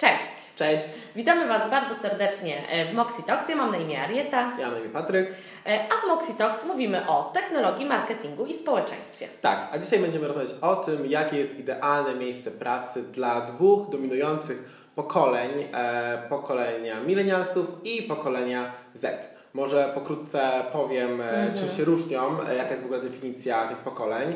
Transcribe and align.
Cześć! 0.00 0.54
Cześć! 0.56 0.84
Witamy 1.16 1.48
Was 1.48 1.70
bardzo 1.70 1.94
serdecznie 1.94 2.68
e, 2.68 2.92
w 2.92 2.94
Moxie 2.94 3.24
Talks. 3.24 3.48
Ja 3.48 3.56
mam 3.56 3.70
na 3.70 3.78
imię 3.78 4.02
Arieta. 4.02 4.52
Ja 4.58 4.66
mam 4.66 4.74
na 4.74 4.80
imię 4.80 4.88
Patryk. 4.88 5.34
E, 5.66 5.84
a 5.92 6.06
w 6.06 6.08
Moxie 6.08 6.34
Talks 6.34 6.64
mówimy 6.64 7.08
o 7.08 7.30
technologii, 7.34 7.86
marketingu 7.86 8.46
i 8.46 8.52
społeczeństwie. 8.52 9.28
Tak, 9.40 9.68
a 9.72 9.78
dzisiaj 9.78 9.98
będziemy 9.98 10.28
rozmawiać 10.28 10.52
o 10.60 10.76
tym, 10.76 11.06
jakie 11.06 11.38
jest 11.38 11.58
idealne 11.58 12.14
miejsce 12.14 12.50
pracy 12.50 13.02
dla 13.02 13.40
dwóch 13.40 13.90
dominujących 13.90 14.64
pokoleń, 14.94 15.50
e, 15.72 16.22
pokolenia 16.28 17.00
milenialsów 17.00 17.66
i 17.84 18.02
pokolenia 18.02 18.72
Z. 18.94 19.34
Może 19.54 19.92
pokrótce 19.94 20.50
powiem, 20.72 21.20
mm 21.20 21.54
-hmm. 21.54 21.58
czym 21.58 21.76
się 21.76 21.84
różnią, 21.84 22.36
jaka 22.56 22.70
jest 22.70 22.82
w 22.82 22.86
ogóle 22.86 23.00
definicja 23.00 23.68
tych 23.68 23.78
pokoleń. 23.78 24.34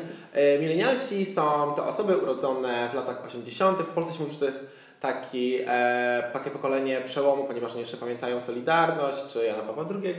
Milenialsi 0.61 1.25
są 1.25 1.73
to 1.75 1.87
osoby 1.87 2.17
urodzone 2.17 2.89
w 2.91 2.95
latach 2.95 3.25
80. 3.25 3.77
W 3.77 3.85
Polsce 3.85 4.13
się 4.13 4.19
mówi, 4.19 4.33
że 4.33 4.39
to 4.39 4.45
jest 4.45 4.74
taki, 5.01 5.57
e, 5.67 6.29
takie 6.33 6.51
pokolenie 6.51 7.01
przełomu, 7.01 7.43
ponieważ 7.43 7.71
oni 7.71 7.79
jeszcze 7.79 7.97
pamiętają 7.97 8.41
Solidarność 8.41 9.33
czy 9.33 9.45
Jana 9.45 9.63
Pawła 9.63 9.85
II. 10.03 10.15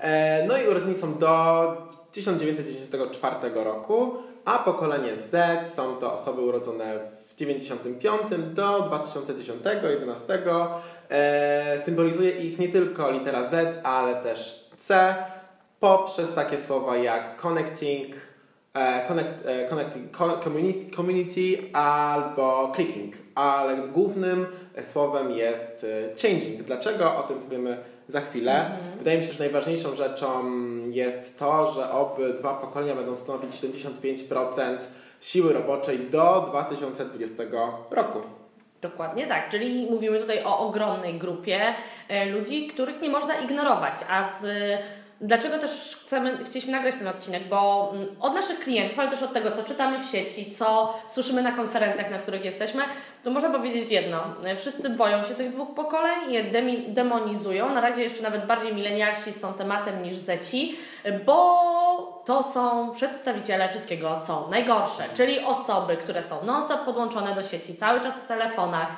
E, 0.00 0.46
no 0.46 0.58
i 0.58 0.68
urodzeni 0.68 0.94
są 0.94 1.18
do 1.18 1.76
1994 2.12 3.36
roku, 3.54 4.14
a 4.44 4.58
pokolenie 4.58 5.12
Z 5.30 5.74
są 5.74 5.96
to 5.96 6.12
osoby 6.12 6.40
urodzone 6.40 6.98
w 7.32 7.36
95 7.36 8.22
do 8.54 8.80
2010-2011. 8.80 10.68
E, 11.10 11.82
symbolizuje 11.84 12.30
ich 12.30 12.58
nie 12.58 12.68
tylko 12.68 13.10
litera 13.10 13.48
Z, 13.48 13.80
ale 13.84 14.14
też 14.14 14.70
C 14.78 15.14
poprzez 15.80 16.34
takie 16.34 16.58
słowa 16.58 16.96
jak 16.96 17.36
connecting, 17.36 18.14
connect, 19.08 19.46
e, 19.46 19.68
connecting 19.68 20.16
community, 20.44 20.96
community 20.96 21.70
albo 21.72 22.72
clicking, 22.76 23.14
ale 23.34 23.76
głównym 23.76 24.46
słowem 24.82 25.30
jest 25.30 25.86
changing. 26.22 26.62
Dlaczego? 26.62 27.16
O 27.16 27.22
tym 27.22 27.38
powiemy 27.38 27.78
za 28.08 28.20
chwilę. 28.20 28.52
-hmm. 28.52 28.98
Wydaje 28.98 29.18
mi 29.18 29.24
się, 29.24 29.32
że 29.32 29.44
najważniejszą 29.44 29.94
rzeczą 29.94 30.44
jest 30.86 31.38
to, 31.38 31.72
że 31.72 31.90
obydwa 31.90 32.54
pokolenia 32.54 32.94
będą 32.94 33.16
stanowić 33.16 33.50
75% 33.50 34.78
siły 35.20 35.52
roboczej 35.52 35.98
do 35.98 36.46
2020 36.50 37.42
roku. 37.90 38.18
Dokładnie 38.80 39.26
tak, 39.26 39.48
czyli 39.48 39.90
mówimy 39.90 40.20
tutaj 40.20 40.44
o 40.44 40.58
ogromnej 40.58 41.18
grupie 41.18 41.74
ludzi, 42.32 42.66
których 42.66 43.02
nie 43.02 43.08
można 43.08 43.34
ignorować, 43.34 43.94
a 44.10 44.28
z 44.28 44.44
Dlaczego 45.20 45.58
też 45.58 45.98
chcemy, 46.04 46.44
chcieliśmy 46.44 46.72
nagrać 46.72 46.94
ten 46.94 47.08
odcinek? 47.08 47.48
Bo 47.48 47.90
mm, 47.94 48.08
od 48.20 48.34
naszych 48.34 48.60
klientów, 48.60 48.98
ale 48.98 49.10
też 49.10 49.22
od 49.22 49.32
tego, 49.32 49.50
co 49.50 49.62
czytamy 49.62 50.00
w 50.00 50.06
sieci, 50.06 50.50
co 50.50 50.98
słyszymy 51.08 51.42
na 51.42 51.52
konferencjach, 51.52 52.10
na 52.10 52.18
których 52.18 52.44
jesteśmy, 52.44 52.82
to 53.24 53.30
można 53.30 53.50
powiedzieć 53.50 53.90
jedno. 53.90 54.20
Wszyscy 54.58 54.90
boją 54.90 55.24
się 55.24 55.34
tych 55.34 55.50
dwóch 55.50 55.74
pokoleń 55.74 56.30
i 56.30 56.32
je 56.32 56.44
demonizują. 56.88 57.74
Na 57.74 57.80
razie 57.80 58.02
jeszcze 58.02 58.22
nawet 58.22 58.46
bardziej 58.46 58.74
milenialsi 58.74 59.32
są 59.32 59.54
tematem 59.54 60.02
niż 60.02 60.14
zeci, 60.14 60.78
bo 61.26 62.22
to 62.24 62.42
są 62.42 62.90
przedstawiciele 62.90 63.68
wszystkiego, 63.68 64.20
co 64.26 64.48
najgorsze, 64.50 65.04
czyli 65.14 65.40
osoby, 65.40 65.96
które 65.96 66.22
są 66.22 66.44
non-stop 66.44 66.84
podłączone 66.84 67.34
do 67.34 67.42
sieci, 67.42 67.76
cały 67.76 68.00
czas 68.00 68.18
w 68.18 68.26
telefonach, 68.26 68.88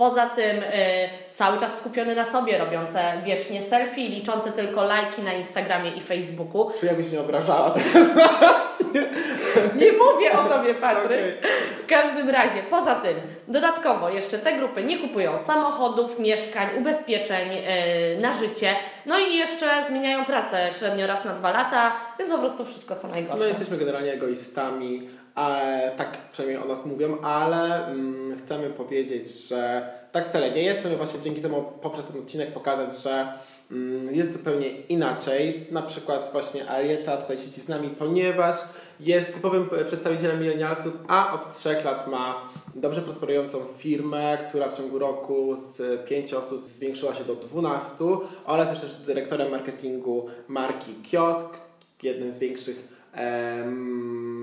Poza 0.00 0.26
tym 0.26 0.56
y, 0.56 1.08
cały 1.32 1.58
czas 1.58 1.78
skupiony 1.78 2.14
na 2.14 2.24
sobie, 2.24 2.58
robiące 2.58 3.00
wiecznie 3.24 3.62
selfie, 3.62 4.08
liczące 4.08 4.52
tylko 4.52 4.84
lajki 4.84 5.22
na 5.22 5.32
Instagramie 5.32 5.90
i 5.90 6.00
Facebooku. 6.00 6.70
Czy 6.80 6.86
jakbyś 6.86 7.08
mnie 7.08 7.20
obrażała 7.20 7.70
teraz 7.70 8.78
Nie 9.80 9.92
mówię 9.92 10.32
o 10.32 10.48
Tobie, 10.48 10.74
Patryk. 10.74 11.38
Okay. 11.38 11.50
W 11.82 11.86
każdym 11.86 12.30
razie, 12.30 12.62
poza 12.70 12.94
tym, 12.94 13.14
dodatkowo 13.48 14.10
jeszcze 14.10 14.38
te 14.38 14.52
grupy 14.52 14.84
nie 14.84 14.98
kupują 14.98 15.38
samochodów, 15.38 16.18
mieszkań, 16.18 16.68
ubezpieczeń 16.78 17.48
y, 17.52 18.20
na 18.20 18.32
życie, 18.32 18.74
no 19.06 19.18
i 19.18 19.36
jeszcze 19.36 19.84
zmieniają 19.88 20.24
pracę 20.24 20.68
średnio 20.78 21.06
raz 21.06 21.24
na 21.24 21.34
dwa 21.34 21.50
lata, 21.50 21.92
więc 22.18 22.30
po 22.30 22.38
prostu 22.38 22.64
wszystko 22.64 22.96
co 22.96 23.08
najgorsze. 23.08 23.44
My 23.44 23.48
jesteśmy 23.48 23.76
generalnie 23.76 24.12
egoistami 24.12 25.08
E, 25.36 25.92
tak 25.96 26.18
przynajmniej 26.32 26.62
o 26.62 26.68
nas 26.68 26.86
mówią, 26.86 27.20
ale 27.22 27.86
mm, 27.86 28.38
chcemy 28.38 28.70
powiedzieć, 28.70 29.28
że 29.48 29.90
tak 30.12 30.28
wcale 30.28 30.50
nie 30.50 30.62
jest. 30.62 30.80
Chcemy 30.80 30.96
właśnie 30.96 31.20
dzięki 31.20 31.40
temu 31.40 31.64
poprzez 31.82 32.06
ten 32.06 32.20
odcinek 32.20 32.52
pokazać, 32.52 32.98
że 32.98 33.32
mm, 33.70 34.14
jest 34.14 34.32
zupełnie 34.32 34.70
inaczej. 34.70 35.66
Na 35.70 35.82
przykład 35.82 36.28
właśnie 36.32 36.70
Arieta 36.70 37.16
tutaj 37.16 37.38
siedzi 37.38 37.60
z 37.60 37.68
nami, 37.68 37.88
ponieważ 37.88 38.56
jest 39.00 39.34
typowym 39.34 39.68
przedstawicielem 39.86 40.40
milenialsów, 40.40 40.92
a 41.08 41.32
od 41.34 41.58
trzech 41.58 41.84
lat 41.84 42.08
ma 42.08 42.42
dobrze 42.74 43.02
prosperującą 43.02 43.58
firmę, 43.78 44.38
która 44.48 44.68
w 44.68 44.76
ciągu 44.76 44.98
roku 44.98 45.56
z 45.56 46.04
5 46.08 46.34
osób 46.34 46.60
zwiększyła 46.60 47.14
się 47.14 47.24
do 47.24 47.34
12 47.34 48.04
oraz 48.44 48.70
jest 48.70 48.80
też 48.80 49.06
dyrektorem 49.06 49.50
marketingu 49.50 50.26
marki 50.48 50.94
Kiosk, 51.10 51.60
jednym 52.02 52.32
z 52.32 52.38
większych 52.38 52.88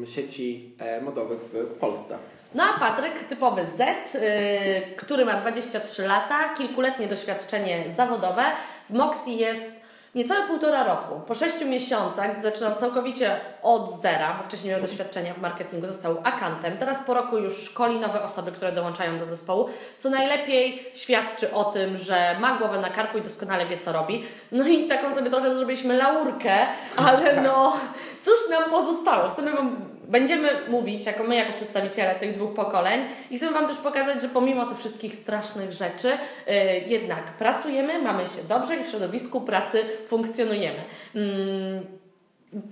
sieci 0.06 0.76
e, 0.80 1.02
modowych 1.02 1.40
w 1.40 1.80
Polsce. 1.80 2.18
No 2.56 2.64
a 2.64 2.80
Patryk, 2.80 3.24
typowy 3.24 3.66
Z, 3.66 4.14
yy, 4.14 4.22
który 4.96 5.26
ma 5.26 5.34
23 5.34 6.08
lata, 6.08 6.54
kilkuletnie 6.58 7.08
doświadczenie 7.08 7.84
zawodowe. 7.96 8.44
W 8.90 8.94
Moxie 8.94 9.34
jest 9.34 9.88
niecałe 10.16 10.48
półtora 10.48 10.84
roku. 10.84 11.22
Po 11.28 11.36
sześciu 11.36 11.66
miesiącach 11.66 12.42
zaczynał 12.42 12.76
całkowicie 12.76 13.40
od 13.64 14.02
zera, 14.02 14.34
bo 14.38 14.44
wcześniej 14.44 14.72
miał 14.72 14.82
doświadczenia 14.82 15.34
w 15.34 15.42
marketingu, 15.42 15.88
został 15.88 16.18
akantem. 16.24 16.78
Teraz 16.78 17.04
po 17.04 17.14
roku 17.14 17.38
już 17.38 17.64
szkoli 17.64 18.00
nowe 18.00 18.24
osoby, 18.24 18.52
które 18.52 18.72
dołączają 18.72 19.20
do 19.20 19.26
zespołu, 19.26 19.70
co 19.98 20.10
najlepiej 20.10 20.92
świadczy 20.94 21.54
o 21.54 21.64
tym, 21.64 21.98
że 21.98 22.36
ma 22.40 22.58
głowę 22.58 22.80
na 22.80 22.90
karku 22.90 23.18
i 23.18 23.22
doskonale 23.22 23.66
wie, 23.66 23.78
co 23.78 23.92
robi. 23.92 24.24
No 24.52 24.68
i 24.68 24.88
taką 24.88 25.16
sobie 25.16 25.30
trochę 25.30 25.56
zrobiliśmy 25.56 25.98
laurkę, 25.98 26.56
ale 26.96 27.42
no 27.42 27.78
cóż 28.22 28.50
nam 28.50 28.70
pozostało? 28.70 29.30
Chcemy 29.30 29.52
Wam 29.52 29.97
będziemy 30.08 30.50
mówić, 30.68 31.06
jako 31.06 31.24
my, 31.24 31.36
jako 31.36 31.54
przedstawiciele 31.54 32.16
tych 32.16 32.36
dwóch 32.36 32.54
pokoleń 32.54 33.02
i 33.32 33.38
chcemy 33.38 33.54
Wam 33.54 33.68
też 33.68 33.78
pokazać, 33.78 34.22
że 34.22 34.28
pomimo 34.28 34.66
tych 34.66 34.78
wszystkich 34.80 35.16
strasznych 35.16 35.72
rzeczy, 35.72 36.08
yy, 36.48 36.54
jednak 36.88 37.24
pracujemy, 37.24 38.02
mamy 38.02 38.24
się 38.24 38.44
dobrze 38.50 38.76
i 38.76 38.84
w 38.84 38.90
środowisku 38.90 39.42
pracy 39.42 39.84
funkcjonujemy. 40.08 40.84
Yy. 41.14 41.22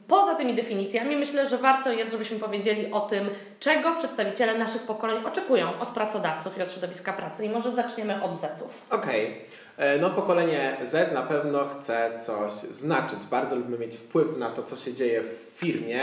Poza 0.07 0.35
tymi 0.35 0.53
definicjami 0.53 1.15
myślę, 1.15 1.47
że 1.47 1.57
warto 1.57 1.91
jest, 1.91 2.11
żebyśmy 2.11 2.39
powiedzieli 2.39 2.91
o 2.91 2.99
tym, 2.99 3.29
czego 3.59 3.95
przedstawiciele 3.95 4.57
naszych 4.57 4.81
pokoleń 4.81 5.25
oczekują 5.25 5.79
od 5.79 5.89
pracodawców 5.89 6.57
i 6.57 6.61
od 6.61 6.71
środowiska 6.71 7.13
pracy. 7.13 7.45
I 7.45 7.49
może 7.49 7.71
zaczniemy 7.71 8.23
od 8.23 8.35
Zetów. 8.35 8.85
Okej. 8.89 9.25
Okay. 9.25 9.64
E, 9.77 9.99
no, 9.99 10.09
pokolenie 10.09 10.77
Z 10.91 11.13
na 11.13 11.21
pewno 11.21 11.65
chce 11.65 12.11
coś 12.25 12.53
znaczyć. 12.53 13.19
Bardzo 13.31 13.55
lubimy 13.55 13.77
mieć 13.77 13.95
wpływ 13.95 14.37
na 14.37 14.49
to, 14.49 14.63
co 14.63 14.75
się 14.75 14.93
dzieje 14.93 15.21
w 15.21 15.59
firmie, 15.59 16.01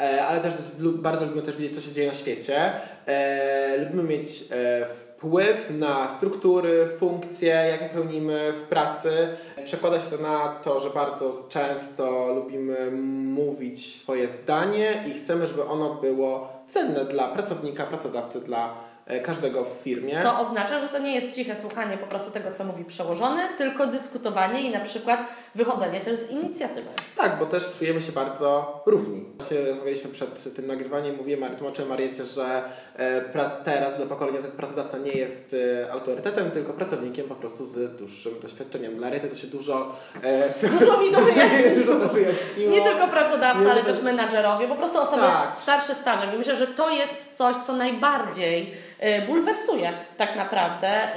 e, 0.00 0.26
ale 0.26 0.40
też 0.40 0.54
bardzo 0.78 1.24
lubimy 1.24 1.42
też 1.42 1.56
wiedzieć, 1.56 1.76
co 1.76 1.88
się 1.88 1.92
dzieje 1.92 2.08
na 2.08 2.14
świecie. 2.14 2.72
E, 3.06 3.78
lubimy 3.78 4.02
mieć 4.02 4.44
wpływ 5.22 5.70
na 5.70 6.10
struktury, 6.10 6.88
funkcje, 6.98 7.48
jakie 7.48 7.88
pełnimy 7.94 8.52
w 8.52 8.68
pracy. 8.68 9.28
Przekłada 9.64 10.00
się 10.00 10.10
to 10.16 10.22
na 10.22 10.48
to, 10.48 10.80
że 10.80 10.90
bardzo 10.90 11.46
często 11.48 12.32
lubimy 12.34 12.90
mówić 13.24 13.96
swoje 14.02 14.28
zdanie 14.28 15.04
i 15.10 15.14
chcemy, 15.14 15.46
żeby 15.46 15.64
ono 15.64 15.94
było 15.94 16.48
cenne 16.68 17.04
dla 17.04 17.28
pracownika, 17.28 17.86
pracodawcy, 17.86 18.40
dla 18.40 18.91
każdego 19.22 19.64
w 19.64 19.82
firmie. 19.82 20.22
Co 20.22 20.38
oznacza, 20.38 20.78
że 20.78 20.88
to 20.88 20.98
nie 20.98 21.14
jest 21.14 21.34
ciche 21.34 21.56
słuchanie 21.56 21.98
po 21.98 22.06
prostu 22.06 22.30
tego, 22.30 22.50
co 22.50 22.64
mówi 22.64 22.84
przełożony, 22.84 23.42
tylko 23.58 23.86
dyskutowanie 23.86 24.62
i 24.62 24.70
na 24.70 24.80
przykład 24.80 25.20
wychodzenie 25.54 26.00
też 26.00 26.20
z 26.20 26.30
inicjatywy. 26.30 26.88
Tak, 27.16 27.38
bo 27.38 27.46
też 27.46 27.74
czujemy 27.78 28.02
się 28.02 28.12
bardzo 28.12 28.82
równi. 28.86 29.24
Właśnie 29.38 29.60
rozmawialiśmy 29.60 30.10
przed 30.10 30.56
tym 30.56 30.66
nagrywaniem, 30.66 31.16
mówiłem, 31.16 31.56
tłumaczyłem 31.56 31.88
Mariecie, 31.88 32.24
że 32.24 32.62
e, 32.96 33.20
teraz 33.64 33.96
dla 33.96 34.06
pokolenia 34.06 34.40
Z 34.40 34.46
pracodawca 34.46 34.98
nie 34.98 35.12
jest 35.12 35.56
e, 35.82 35.92
autorytetem, 35.92 36.50
tylko 36.50 36.72
pracownikiem 36.72 37.28
po 37.28 37.34
prostu 37.34 37.66
z 37.66 37.96
dłuższym 37.96 38.32
doświadczeniem. 38.42 38.96
Dla 38.96 39.10
to 39.10 39.36
się 39.36 39.46
dużo... 39.46 39.96
Dużo 40.78 40.98
mi 41.02 41.10
to 41.12 41.20
wyjaśniło. 41.20 42.70
Nie 42.70 42.82
tylko 42.82 43.08
pracodawca, 43.08 43.64
nie 43.64 43.70
ale 43.70 43.82
też 43.82 44.02
menadżerowie, 44.02 44.68
po 44.68 44.76
prostu 44.76 44.98
osoby 44.98 45.22
tak. 45.22 45.60
starsze, 45.62 45.94
starsze. 45.94 46.34
I 46.34 46.38
myślę, 46.38 46.56
że 46.56 46.66
to 46.66 46.90
jest 46.90 47.14
coś, 47.32 47.56
co 47.56 47.72
najbardziej 47.72 48.74
bulwersuje 49.26 49.92
tak 50.16 50.36
naprawdę 50.36 51.08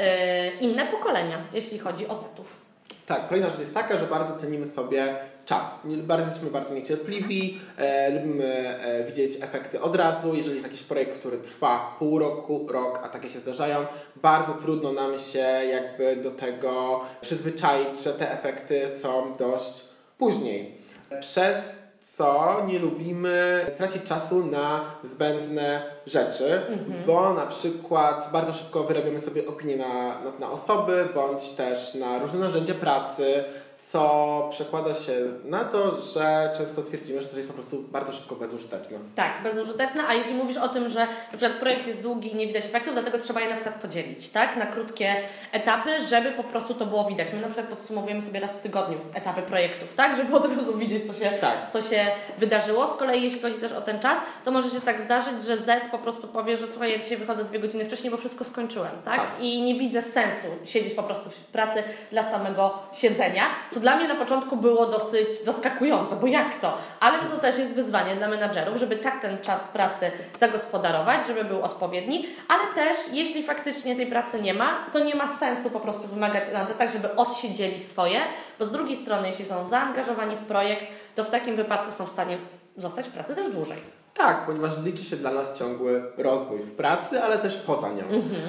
inne 0.60 0.86
pokolenia, 0.86 1.38
jeśli 1.54 1.80
chodzi 1.80 2.08
o 2.08 2.16
Zetów. 2.16 2.65
Tak, 3.06 3.28
kolejna 3.28 3.50
rzecz 3.50 3.60
jest 3.60 3.74
taka, 3.74 3.98
że 3.98 4.06
bardzo 4.06 4.36
cenimy 4.40 4.68
sobie 4.68 5.16
czas. 5.46 5.82
Bardzo 5.86 6.26
jesteśmy 6.26 6.52
bardzo 6.52 6.74
niecierpliwi, 6.74 7.60
e, 7.78 8.10
lubimy 8.10 8.80
e, 8.80 9.04
widzieć 9.04 9.44
efekty 9.44 9.82
od 9.82 9.96
razu. 9.96 10.36
Jeżeli 10.36 10.56
jest 10.56 10.68
jakiś 10.68 10.84
projekt, 10.84 11.20
który 11.20 11.38
trwa 11.38 11.96
pół 12.00 12.20
roku, 12.20 12.68
rok, 12.70 13.00
a 13.04 13.10
takie 13.10 13.30
się 13.30 13.40
zdarzają, 13.40 13.86
bardzo 14.16 14.54
trudno 14.54 14.94
nam 14.94 15.20
się 15.20 15.40
jakby 15.70 16.16
do 16.16 16.32
tego 16.32 17.02
przyzwyczaić, 17.22 18.04
że 18.04 18.14
te 18.14 18.32
efekty 18.32 18.90
są 19.02 19.36
dość 19.38 19.84
później. 20.18 20.78
Przez 21.20 21.85
co? 22.18 22.62
Nie 22.68 22.80
lubimy 22.80 23.66
tracić 23.78 24.04
czasu 24.04 24.46
na 24.46 24.86
zbędne 25.04 25.82
rzeczy, 26.06 26.62
bo 27.08 27.34
na 27.34 27.46
przykład 27.46 28.30
bardzo 28.34 28.54
szybko 28.54 28.84
wyrabiamy 28.84 29.20
sobie 29.20 29.48
opinie 29.48 29.78
na, 29.78 30.22
na, 30.22 30.32
na 30.40 30.52
osoby, 30.52 31.08
bądź 31.16 31.50
też 31.52 31.96
na 31.96 32.20
różne 32.20 32.40
narzędzia 32.40 32.74
pracy, 32.74 33.44
co 33.92 34.48
przekłada 34.52 34.94
się 34.94 35.14
na 35.46 35.66
to, 35.66 36.02
że 36.02 36.54
często 36.58 36.82
twierdzimy, 36.82 37.22
że 37.22 37.28
to 37.28 37.38
jest 37.38 37.50
po 37.50 37.54
prostu 37.56 37.84
bardzo 37.84 38.14
szybko 38.14 38.36
bezużyteczne. 38.36 38.98
Tak, 39.16 39.44
bezużyteczne, 39.44 40.08
a 40.08 40.14
jeśli 40.14 40.34
mówisz 40.34 40.58
o 40.58 40.70
tym, 40.70 40.90
że 40.90 41.00
na 41.32 41.38
przykład 41.38 41.52
projekt 41.60 41.88
jest 41.88 42.02
długi 42.02 42.32
i 42.32 42.36
nie 42.36 42.48
widać 42.48 42.66
efektów, 42.66 42.94
dlatego 42.94 43.18
trzeba 43.20 43.42
je 43.42 43.50
na 43.50 43.56
przykład 43.56 43.76
podzielić, 43.76 44.30
tak, 44.30 44.58
na 44.58 44.66
krótkie 44.66 45.16
etapy, 45.52 45.90
żeby 46.10 46.32
po 46.32 46.44
prostu 46.44 46.74
to 46.74 46.86
było 46.86 47.06
widać. 47.06 47.34
My 47.34 47.42
na 47.42 47.48
przykład 47.48 47.68
podsumowujemy 47.68 48.22
sobie 48.22 48.40
raz 48.40 48.56
w 48.56 48.62
tygodniu 48.62 48.98
etapy 49.14 49.42
projektów, 49.42 49.94
tak, 49.94 50.18
żeby 50.18 50.36
od 50.36 50.58
razu 50.58 50.78
widzieć, 50.78 51.08
co 51.08 51.14
się, 51.14 51.30
Tak. 51.42 51.72
co 51.72 51.82
się 51.82 52.06
wydarzyło. 52.38 52.88
Z 52.88 52.96
kolei 52.98 53.24
jeśli 53.24 53.42
chodzi 53.42 53.56
też 53.56 53.72
o 53.72 53.82
ten 53.82 54.00
czas, 54.00 54.18
to 54.46 54.52
może 54.52 54.70
się 54.70 54.82
tak 54.82 55.02
zdarzyć, 55.02 55.44
że 55.44 55.58
Z 55.58 55.90
po 55.92 55.98
prostu 55.98 56.28
powie, 56.28 56.58
że 56.58 56.68
słuchaj, 56.68 56.92
ja 56.92 57.00
dzisiaj 57.00 57.18
wychodzę 57.18 57.44
dwie 57.44 57.60
godziny 57.60 57.86
wcześniej, 57.86 58.12
bo 58.12 58.18
wszystko 58.18 58.44
skończyłem, 58.44 58.92
tak? 59.06 59.16
Tak. 59.18 59.28
I 59.40 59.62
nie 59.62 59.80
widzę 59.80 60.02
sensu 60.02 60.48
siedzieć 60.66 60.94
po 60.94 61.04
prostu 61.04 61.30
w 61.30 61.34
pracy 61.40 61.84
dla 62.12 62.24
samego 62.24 62.80
siedzenia, 62.94 63.44
co 63.76 63.82
dla 63.82 63.96
mnie 63.96 64.08
na 64.08 64.16
początku 64.16 64.58
było 64.58 64.86
dosyć 64.86 65.44
zaskakujące, 65.44 66.16
bo 66.16 66.28
jak 66.28 66.60
to? 66.60 66.78
Ale 67.00 67.18
to 67.20 67.38
też 67.38 67.58
jest 67.58 67.76
wyzwanie 67.76 68.16
dla 68.16 68.28
menadżerów, 68.28 68.78
żeby 68.78 68.96
tak 68.96 69.22
ten 69.22 69.38
czas 69.38 69.68
pracy 69.68 70.12
zagospodarować, 70.36 71.28
żeby 71.28 71.44
był 71.44 71.62
odpowiedni, 71.62 72.28
ale 72.48 72.64
też 72.76 72.98
jeśli 73.12 73.44
faktycznie 73.44 73.96
tej 73.96 74.08
pracy 74.08 74.42
nie 74.42 74.54
ma, 74.54 74.86
to 74.94 75.00
nie 75.00 75.16
ma 75.16 75.28
sensu 75.28 75.70
po 75.70 75.80
prostu 75.80 76.08
wymagać 76.08 76.44
na 76.54 76.66
tak, 76.66 76.92
żeby 76.92 77.16
odsiedzieli 77.16 77.80
swoje, 77.80 78.20
bo 78.60 78.66
z 78.66 78.72
drugiej 78.72 78.96
strony, 78.96 79.28
jeśli 79.28 79.46
są 79.46 79.66
zaangażowani 79.66 80.36
w 80.36 80.44
projekt, 80.44 80.86
to 81.16 81.24
w 81.24 81.30
takim 81.30 81.56
wypadku 81.56 81.92
są 81.92 82.06
w 82.06 82.10
stanie 82.10 82.38
zostać 82.78 83.08
w 83.08 83.12
pracy 83.12 83.36
też 83.36 83.50
dłużej. 83.50 84.05
Tak, 84.18 84.46
ponieważ 84.46 84.72
liczy 84.84 85.04
się 85.04 85.16
dla 85.16 85.32
nas 85.32 85.60
ciągły 85.60 86.04
rozwój 86.18 86.60
w 86.60 86.72
pracy, 86.72 87.24
ale 87.24 87.38
też 87.38 87.56
poza 87.56 87.90
nią. 87.94 88.04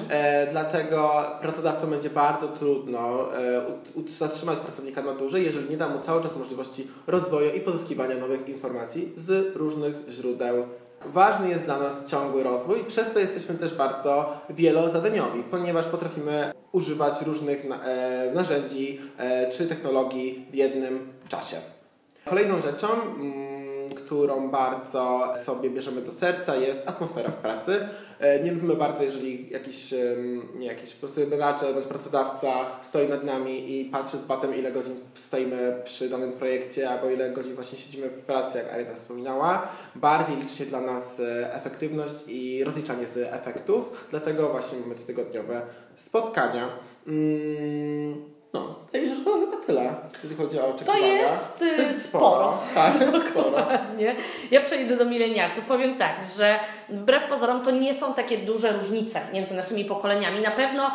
E, 0.09 0.47
dlatego 0.51 1.23
pracodawcom 1.41 1.89
będzie 1.89 2.09
bardzo 2.09 2.47
trudno 2.47 3.33
e, 3.37 3.61
zatrzymać 4.09 4.59
pracownika 4.59 5.01
na 5.01 5.13
dłużej, 5.13 5.45
jeżeli 5.45 5.69
nie 5.69 5.77
da 5.77 5.89
mu 5.89 5.99
cały 5.99 6.23
czas 6.23 6.37
możliwości 6.37 6.87
rozwoju 7.07 7.55
i 7.55 7.59
pozyskiwania 7.59 8.17
nowych 8.17 8.49
informacji 8.49 9.13
z 9.17 9.55
różnych 9.55 9.95
źródeł. 10.09 10.65
Ważny 11.05 11.49
jest 11.49 11.65
dla 11.65 11.79
nas 11.79 12.09
ciągły 12.09 12.43
rozwój, 12.43 12.83
przez 12.87 13.11
co 13.11 13.19
jesteśmy 13.19 13.55
też 13.55 13.75
bardzo 13.75 14.41
wielozadaniowi, 14.49 15.43
ponieważ 15.43 15.85
potrafimy 15.85 16.51
używać 16.71 17.21
różnych 17.21 17.65
e, 17.65 18.31
narzędzi 18.33 19.01
e, 19.17 19.49
czy 19.49 19.67
technologii 19.67 20.45
w 20.51 20.55
jednym 20.55 21.07
czasie. 21.29 21.57
Kolejną 22.25 22.61
rzeczą, 22.61 22.87
mm, 22.93 23.46
którą 23.97 24.49
bardzo 24.49 25.33
sobie 25.45 25.69
bierzemy 25.69 26.01
do 26.01 26.11
serca, 26.11 26.55
jest 26.55 26.89
atmosfera 26.89 27.29
w 27.29 27.35
pracy. 27.35 27.87
E, 28.19 28.43
Nie 28.43 28.51
lubimy 28.51 28.75
bardzo, 28.75 29.03
jeżeli 29.03 29.49
jakiś, 29.49 29.93
nie, 30.55 30.67
jakiś 30.67 30.93
po 30.93 30.99
prostu 30.99 31.27
menadżer 31.27 31.73
bądź 31.73 31.85
pracodawca 31.85 32.49
stoi 32.81 33.07
nad 33.07 33.23
nami 33.23 33.81
i 33.81 33.85
patrzy 33.85 34.17
z 34.17 34.25
batem, 34.25 34.55
ile 34.55 34.71
godzin 34.71 34.95
stoimy 35.13 35.81
przy 35.83 36.09
danym 36.09 36.31
projekcie, 36.33 36.89
albo 36.89 37.09
ile 37.09 37.29
godzin 37.29 37.55
właśnie 37.55 37.77
siedzimy 37.77 38.09
w 38.09 38.19
pracy, 38.21 38.57
jak 38.57 38.73
Arina 38.73 38.93
wspominała. 38.95 39.67
Bardziej 39.95 40.35
liczy 40.37 40.55
się 40.55 40.65
dla 40.65 40.81
nas 40.81 41.19
e, 41.19 41.53
efektywność 41.53 42.15
i 42.27 42.63
rozliczanie 42.63 43.05
z 43.07 43.17
efektów, 43.17 44.07
dlatego 44.09 44.49
właśnie 44.49 44.79
mamy 44.79 44.95
te 44.95 45.03
tygodniowe 45.03 45.61
spotkania. 45.95 46.69
Mm, 47.07 48.36
no, 48.53 48.75
wydaje 48.85 49.03
mi 49.05 49.09
się, 49.11 49.15
że 49.19 49.25
to 49.25 49.39
chyba 49.39 49.57
tyle, 49.65 49.95
jeżeli 50.13 50.35
chodzi 50.35 50.59
o 50.59 50.61
To 50.61 50.67
oczekiwania. 50.69 51.07
jest, 51.07 51.61
y, 51.61 51.75
To 51.75 51.81
jest 51.81 52.05
sporo. 52.09 52.57
Tak, 52.75 52.97
to 52.97 53.03
jest 53.03 53.29
sporo. 53.29 53.49
Dokładnie. 53.51 54.15
Ja 54.51 54.61
przejdę 54.61 54.97
do 54.97 55.05
milenialsów. 55.05 55.65
Powiem 55.65 55.95
tak, 55.97 56.15
że 56.37 56.59
wbrew 56.89 57.23
pozorom 57.29 57.61
to 57.65 57.71
nie 57.71 57.93
są 57.93 58.13
takie 58.13 58.37
duże 58.37 58.73
różnice 58.73 59.21
między 59.33 59.53
naszymi 59.53 59.85
pokoleniami. 59.85 60.41
Na 60.41 60.51
pewno 60.51 60.91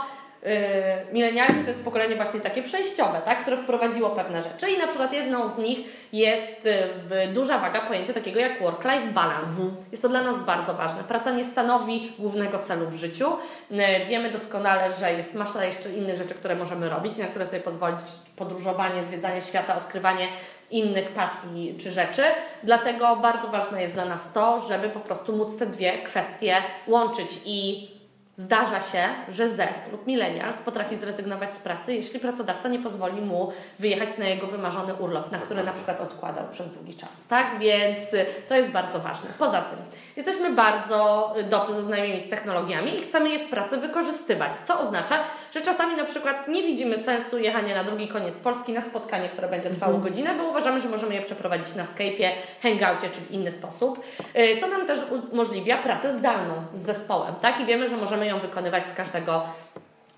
milenialsi 1.13 1.63
to 1.63 1.69
jest 1.69 1.85
pokolenie 1.85 2.17
właśnie 2.17 2.41
takie 2.41 2.63
przejściowe, 2.63 3.21
tak, 3.25 3.43
które 3.43 3.57
wprowadziło 3.57 4.11
pewne 4.11 4.43
rzeczy 4.43 4.71
i 4.71 4.79
na 4.79 4.87
przykład 4.87 5.13
jedną 5.13 5.49
z 5.49 5.59
nich 5.59 5.79
jest 6.13 6.65
yy, 7.11 7.29
duża 7.35 7.59
waga 7.59 7.81
pojęcia 7.81 8.13
takiego 8.13 8.41
jak 8.41 8.63
work-life 8.63 9.07
balance. 9.13 9.63
Jest 9.91 10.03
to 10.03 10.09
dla 10.09 10.23
nas 10.23 10.45
bardzo 10.45 10.75
ważne. 10.75 11.05
Praca 11.05 11.31
nie 11.31 11.45
stanowi 11.45 12.13
głównego 12.19 12.59
celu 12.59 12.87
w 12.87 12.95
życiu. 12.95 13.37
Yy, 13.71 14.07
wiemy 14.09 14.31
doskonale, 14.31 14.93
że 14.93 15.13
jest 15.13 15.35
masa 15.35 15.65
jeszcze 15.65 15.93
innych 15.93 16.19
rzeczy, 16.19 16.35
które 16.35 16.57
możemy 16.57 16.89
robić, 16.89 17.17
na 17.17 17.27
które 17.27 17.47
sobie 17.47 17.61
pozwolić 17.61 18.01
podróżowanie, 18.37 19.03
zwiedzanie 19.03 19.41
świata, 19.41 19.77
odkrywanie 19.77 20.29
innych 20.71 21.09
pasji 21.09 21.77
czy 21.81 21.91
rzeczy. 21.91 22.23
Dlatego 22.63 23.17
bardzo 23.17 23.49
ważne 23.49 23.83
jest 23.83 23.95
dla 23.95 24.05
nas 24.05 24.33
to, 24.33 24.61
żeby 24.61 24.89
po 24.89 25.01
prostu 25.01 25.37
móc 25.37 25.59
te 25.59 25.67
dwie 25.67 25.99
kwestie 25.99 26.57
łączyć 26.87 27.29
i 27.45 27.89
zdarza 28.37 28.81
się, 28.81 29.05
że 29.29 29.49
Z 29.49 29.93
lub 29.93 30.07
millennials 30.07 30.59
potrafi 30.59 30.97
zrezygnować 30.97 31.55
z 31.55 31.61
pracy, 31.61 31.95
jeśli 31.95 32.21
pracodawca 32.21 32.69
nie 32.69 32.79
pozwoli 32.79 33.21
mu 33.21 33.53
wyjechać 33.79 34.19
na 34.19 34.25
jego 34.25 34.47
wymarzony 34.47 34.95
urlop, 34.95 35.33
na 35.33 35.39
który 35.39 35.65
na 35.65 35.73
przykład 35.73 36.01
odkładał 36.01 36.45
przez 36.53 36.71
długi 36.71 36.95
czas. 36.95 37.27
Tak 37.27 37.59
więc 37.59 38.15
y, 38.15 38.27
to 38.49 38.57
jest 38.57 38.71
bardzo 38.71 38.99
ważne. 38.99 39.31
Poza 39.39 39.63
tym 39.63 39.79
jesteśmy 40.17 40.53
bardzo 40.53 41.33
y, 41.39 41.43
dobrze 41.43 41.75
zaznajomieni 41.75 42.21
z 42.21 42.31
technologiami 42.31 42.99
i 42.99 43.03
chcemy 43.03 43.29
je 43.29 43.39
w 43.39 43.51
pracy 43.51 43.77
wykorzystywać, 43.77 44.57
co 44.57 44.81
oznacza, 44.81 45.21
że 45.55 45.61
czasami 45.61 45.97
na 45.97 46.05
przykład 46.05 46.49
nie 46.49 46.63
widzimy 46.63 46.99
sensu 46.99 47.39
jechania 47.39 47.75
na 47.75 47.85
drugi 47.85 48.09
koniec 48.09 48.39
Polski 48.39 48.73
na 48.73 48.81
spotkanie, 48.81 49.29
które 49.29 49.49
będzie 49.49 49.71
trwało 49.71 49.99
godzinę, 49.99 50.35
bo 50.39 50.45
uważamy, 50.45 50.81
że 50.81 50.89
możemy 50.89 51.15
je 51.15 51.23
przeprowadzić 51.23 51.75
na 51.75 51.85
Skype'ie, 51.85 52.29
Hangoucie 52.63 53.11
czy 53.15 53.21
w 53.21 53.31
inny 53.31 53.51
sposób, 53.51 54.05
y, 54.37 54.61
co 54.61 54.69
nam 54.69 54.87
też 54.87 54.99
umożliwia 55.33 55.79
pracę 55.79 56.13
zdalną 56.13 56.55
z 56.75 56.81
zespołem, 56.81 57.35
tak? 57.35 57.61
I 57.61 57.65
wiemy, 57.65 57.89
że 57.89 57.97
możemy 57.97 58.22
ją 58.27 58.39
wykonywać 58.39 58.89
z 58.89 58.95
każdego 58.95 59.43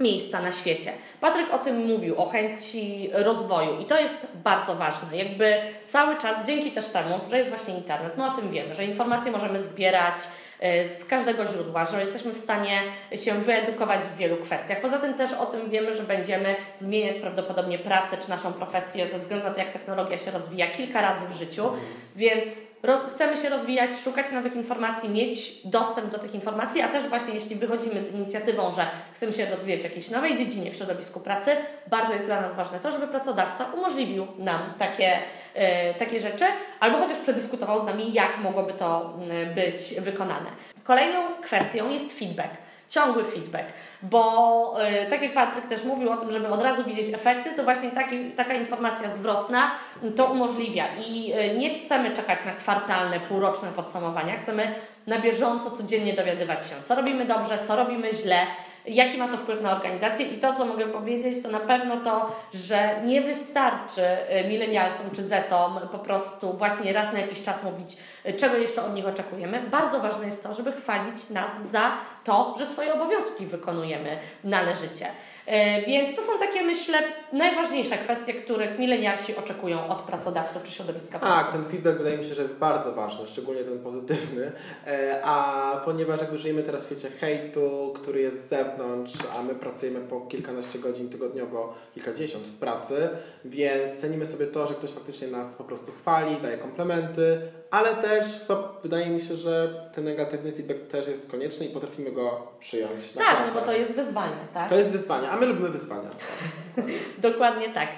miejsca 0.01 0.43
na 0.43 0.53
świecie. 0.53 0.93
Patryk 1.21 1.53
o 1.53 1.59
tym 1.59 1.87
mówił, 1.87 2.21
o 2.21 2.29
chęci 2.29 3.11
rozwoju 3.13 3.81
i 3.81 3.85
to 3.85 4.01
jest 4.01 4.27
bardzo 4.35 4.75
ważne. 4.75 5.17
Jakby 5.17 5.57
cały 5.87 6.17
czas, 6.17 6.47
dzięki 6.47 6.71
też 6.71 6.89
temu, 6.89 7.21
że 7.31 7.39
jest 7.39 7.51
właśnie 7.51 7.75
internet, 7.75 8.13
no 8.17 8.27
o 8.27 8.31
tym 8.31 8.51
wiemy, 8.51 8.75
że 8.75 8.85
informacje 8.85 9.33
możemy 9.33 9.63
zbierać 9.63 10.17
y, 10.83 10.89
z 10.89 11.05
każdego 11.05 11.47
źródła, 11.47 11.85
że 11.85 12.01
jesteśmy 12.01 12.33
w 12.33 12.39
stanie 12.39 12.81
się 13.17 13.33
wyedukować 13.33 14.01
w 14.01 14.17
wielu 14.17 14.37
kwestiach. 14.37 14.81
Poza 14.81 14.99
tym 14.99 15.15
też 15.15 15.33
o 15.33 15.47
tym 15.47 15.71
wiemy, 15.71 15.97
że 15.97 16.03
będziemy 16.03 16.57
zmieniać 16.77 17.17
prawdopodobnie 17.17 17.79
pracę 17.79 18.17
czy 18.17 18.31
naszą 18.31 18.53
profesję 18.53 19.09
ze 19.09 19.19
względu 19.19 19.49
na 19.49 19.55
to, 19.55 19.61
jak 19.61 19.73
technologia 19.73 20.19
się 20.19 20.31
rozwija 20.31 20.71
kilka 20.71 21.01
razy 21.01 21.27
w 21.29 21.33
życiu, 21.33 21.73
więc 22.17 22.45
roz, 22.85 23.01
chcemy 23.15 23.37
się 23.37 23.49
rozwijać, 23.49 23.91
szukać 24.05 24.33
nowych 24.33 24.57
informacji, 24.57 25.09
mieć 25.09 25.67
dostęp 25.67 26.11
do 26.11 26.19
tych 26.19 26.35
informacji, 26.35 26.83
a 26.83 26.89
też 26.89 27.09
właśnie 27.09 27.35
jeśli 27.35 27.57
wychodzimy 27.57 28.03
z 28.03 28.15
inicjatywą, 28.15 28.73
że 28.73 28.87
chcemy 29.15 29.33
się 29.33 29.47
rozwijać 29.47 29.81
w 29.81 29.85
jakiejś 29.85 30.11
nowej 30.11 30.39
dziedzinie 30.39 30.71
w 30.71 30.77
środowisku 30.77 31.21
pracy, 31.21 31.51
bardzo 31.87 32.13
jest 32.13 32.27
dla 32.27 32.41
nas 32.41 32.55
ważne 32.55 32.81
to, 32.81 32.91
żeby 32.91 33.07
pracodawca 33.07 33.65
umożliwił 33.65 34.27
nam 34.39 34.61
takie, 34.79 35.19
e, 35.55 35.95
takie 35.95 36.21
rzeczy, 36.21 36.45
albo 36.81 36.99
chociaż 36.99 37.19
przedyskutował 37.19 37.81
z 37.81 37.85
nami, 37.85 38.13
jak 38.13 38.39
mogłoby 38.39 38.73
to 38.73 39.15
mm, 39.17 39.55
być 39.55 39.95
wykonane. 40.01 40.51
Kolejną 40.85 41.21
kwestią 41.43 41.91
jest 41.91 42.19
feedback 42.19 42.51
ciągły 42.89 43.25
feedback, 43.25 43.65
bo 44.03 44.77
y, 45.05 45.11
tak 45.11 45.23
jak 45.23 45.35
Patryk 45.35 45.67
też 45.67 45.85
mówił 45.85 46.13
o 46.13 46.17
tym, 46.17 46.31
żeby 46.31 46.49
od 46.49 46.63
razu 46.63 46.85
widzieć 46.85 47.15
efekty, 47.15 47.51
to 47.57 47.65
właśnie 47.65 47.91
taki, 47.91 48.31
taka 48.31 48.55
informacja 48.55 49.09
zwrotna 49.09 49.71
to 50.17 50.27
umożliwia. 50.27 50.87
I 51.07 51.33
y, 51.33 51.57
nie 51.59 51.79
chcemy 51.79 52.11
czekać 52.11 52.45
na 52.45 52.53
kwartalne, 52.53 53.21
półroczne 53.21 53.69
podsumowania, 53.69 54.37
chcemy 54.37 54.75
na 55.07 55.19
bieżąco, 55.19 55.71
codziennie 55.71 56.13
dowiadywać 56.13 56.67
się, 56.67 56.75
co 56.85 56.95
robimy 56.95 57.25
dobrze, 57.25 57.59
co 57.67 57.77
robimy 57.77 58.13
źle, 58.13 58.47
jaki 58.87 59.19
ma 59.19 59.29
to 59.29 59.37
wpływ 59.37 59.63
na 59.63 59.77
organizację. 59.77 60.27
I 60.27 60.39
to, 60.39 60.53
co 60.53 60.65
mogę 60.65 60.87
powiedzieć, 60.87 61.43
to 61.43 61.51
na 61.51 61.61
pewno 61.61 61.97
to, 61.97 62.37
że 62.55 63.01
nie 63.05 63.21
wystarczy 63.21 64.03
y, 64.45 64.49
milenialsom 64.49 65.11
czy 65.17 65.25
zetom 65.25 65.81
po 65.93 65.99
prostu 65.99 66.53
właśnie 66.53 66.93
raz 66.93 67.13
na 67.13 67.19
jakiś 67.19 67.43
czas 67.43 67.65
mówić, 67.65 67.97
czego 68.33 68.57
jeszcze 68.57 68.83
od 68.85 68.95
nich 68.95 69.07
oczekujemy. 69.07 69.63
Bardzo 69.71 70.01
ważne 70.01 70.25
jest 70.25 70.43
to, 70.43 70.55
żeby 70.55 70.73
chwalić 70.73 71.31
nas 71.31 71.71
za 71.71 71.93
to, 72.25 72.55
że 72.59 72.67
swoje 72.67 72.95
obowiązki 72.95 73.47
wykonujemy 73.47 74.19
należycie. 74.45 75.07
E, 75.47 75.83
Więc 75.83 76.17
to 76.17 76.23
są 76.23 76.39
takie, 76.39 76.63
myślę, 76.63 76.99
najważniejsze 77.33 77.97
kwestie, 77.97 78.35
których 78.35 78.79
milenialsi 78.79 79.37
oczekują 79.37 79.89
od 79.89 80.03
pracodawców 80.03 80.63
czy 80.63 80.73
środowiska 80.73 81.19
pracy. 81.19 81.35
Tak, 81.45 81.53
ten 81.53 81.65
feedback 81.65 81.99
wydaje 81.99 82.19
mi 82.19 82.25
się, 82.27 82.35
że 82.35 82.43
jest 82.43 82.55
bardzo 82.55 82.93
ważny, 82.93 83.27
szczególnie 83.27 83.65
ten 83.65 83.79
pozytywny. 83.79 84.53
E, 84.87 85.21
A 85.25 85.81
ponieważ 85.85 86.21
jakby 86.21 86.39
żyjemy 86.39 86.63
teraz 86.63 86.83
w 86.83 86.87
świecie 86.87 87.11
hejtu, 87.11 87.93
który 87.97 88.21
jest 88.21 88.45
z 88.45 88.49
zewnątrz, 88.49 89.13
a 89.39 89.43
my 89.43 89.55
pracujemy 89.55 90.01
po 90.01 90.21
kilkanaście 90.21 90.79
godzin 90.79 91.09
tygodniowo, 91.11 91.75
kilkadziesiąt 91.95 92.45
w 92.45 92.59
pracy, 92.59 93.09
więc 93.45 94.01
cenimy 94.01 94.27
sobie 94.27 94.47
to, 94.47 94.67
że 94.67 94.75
ktoś 94.75 94.91
faktycznie 94.91 95.29
nas 95.29 95.55
po 95.55 95.65
prostu 95.65 95.93
chwali, 95.93 96.37
daje 96.43 96.59
komplementy, 96.59 97.41
ale 97.75 97.95
też 97.95 98.25
to 98.49 98.75
wydaje 98.83 99.11
mi 99.11 99.21
się, 99.21 99.37
że 99.37 99.75
ten 99.95 100.05
negatywny 100.05 100.53
feedback 100.53 100.87
też 100.91 101.09
jest 101.09 101.31
konieczny 101.31 101.67
i 101.67 101.69
potrafimy 101.69 102.13
go 102.13 102.47
przyjąć. 102.61 103.13
Tak, 103.13 103.17
naprawdę. 103.17 103.53
no 103.55 103.61
bo 103.61 103.67
to 103.67 103.73
jest 103.73 103.97
wyzwanie, 103.97 104.37
tak? 104.55 104.69
To 104.69 104.75
jest 104.75 104.91
wyzwanie, 104.91 105.31
a 105.31 105.37
my 105.37 105.47
lubimy 105.47 105.69
wyzwania. 105.69 106.11
Dokładnie 107.19 107.69
tak. 107.69 107.89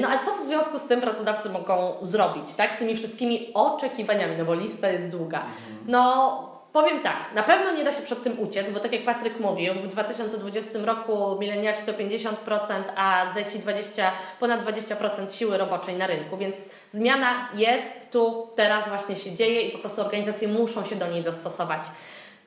No 0.00 0.08
a 0.08 0.18
co 0.18 0.34
w 0.34 0.46
związku 0.46 0.78
z 0.78 0.88
tym 0.88 1.00
pracodawcy 1.00 1.50
mogą 1.50 1.94
zrobić, 2.02 2.54
tak? 2.54 2.74
Z 2.74 2.78
tymi 2.78 2.96
wszystkimi 2.96 3.50
oczekiwaniami, 3.54 4.34
no 4.38 4.44
bo 4.44 4.54
lista 4.54 4.88
jest 4.88 5.10
długa. 5.10 5.44
No 5.86 6.55
Powiem 6.76 7.00
tak, 7.00 7.34
na 7.34 7.42
pewno 7.42 7.72
nie 7.72 7.84
da 7.84 7.92
się 7.92 8.02
przed 8.02 8.22
tym 8.22 8.40
uciec, 8.40 8.70
bo 8.70 8.80
tak 8.80 8.92
jak 8.92 9.04
Patryk 9.04 9.40
mówił, 9.40 9.74
w 9.74 9.88
2020 9.88 10.78
roku 10.84 11.36
milenialsi 11.40 11.82
to 11.86 11.92
50%, 11.92 12.28
a 12.96 13.26
zeci 13.34 13.58
20, 13.58 14.12
ponad 14.40 14.64
20% 14.64 15.38
siły 15.38 15.58
roboczej 15.58 15.96
na 15.96 16.06
rynku, 16.06 16.36
więc 16.36 16.70
zmiana 16.90 17.48
jest 17.54 18.10
tu, 18.10 18.48
teraz 18.54 18.88
właśnie 18.88 19.16
się 19.16 19.34
dzieje 19.34 19.60
i 19.60 19.72
po 19.72 19.78
prostu 19.78 20.00
organizacje 20.00 20.48
muszą 20.48 20.84
się 20.84 20.96
do 20.96 21.06
niej 21.08 21.22
dostosować. 21.22 21.82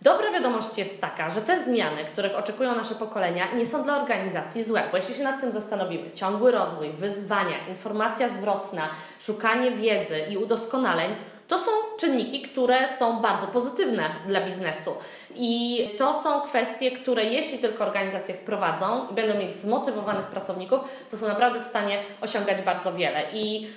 Dobra 0.01 0.31
wiadomość 0.31 0.77
jest 0.77 1.01
taka, 1.01 1.29
że 1.29 1.41
te 1.41 1.63
zmiany, 1.63 2.05
których 2.05 2.35
oczekują 2.35 2.75
nasze 2.75 2.95
pokolenia, 2.95 3.51
nie 3.55 3.65
są 3.65 3.83
dla 3.83 4.01
organizacji 4.01 4.63
złe, 4.63 4.83
bo 4.91 4.97
jeśli 4.97 5.15
się 5.15 5.23
nad 5.23 5.41
tym 5.41 5.51
zastanowimy, 5.51 6.11
ciągły 6.11 6.51
rozwój, 6.51 6.89
wyzwania, 6.89 7.67
informacja 7.69 8.29
zwrotna, 8.29 8.89
szukanie 9.19 9.71
wiedzy 9.71 10.19
i 10.29 10.37
udoskonaleń, 10.37 11.15
to 11.49 11.59
są 11.59 11.71
czynniki, 11.97 12.41
które 12.41 12.89
są 12.89 13.19
bardzo 13.19 13.47
pozytywne 13.47 14.09
dla 14.27 14.41
biznesu. 14.41 14.95
I 15.35 15.85
to 15.97 16.13
są 16.13 16.41
kwestie, 16.41 16.91
które 16.91 17.23
jeśli 17.23 17.57
tylko 17.57 17.83
organizacje 17.83 18.35
wprowadzą 18.35 19.07
i 19.11 19.13
będą 19.13 19.39
mieć 19.39 19.55
zmotywowanych 19.55 20.25
pracowników, 20.25 20.79
to 21.11 21.17
są 21.17 21.27
naprawdę 21.27 21.59
w 21.59 21.63
stanie 21.63 21.99
osiągać 22.21 22.61
bardzo 22.61 22.93
wiele. 22.93 23.23
I 23.33 23.67